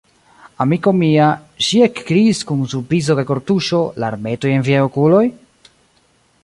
amiko 0.63 0.93
mia, 1.01 1.27
ŝi 1.65 1.81
ekkriis 1.87 2.41
kun 2.51 2.65
surprizo 2.73 3.17
kaj 3.19 3.27
kortuŝo, 3.33 3.83
larmetoj 4.05 4.55
en 4.57 4.69
viaj 4.71 4.83
okuloj? 4.89 5.23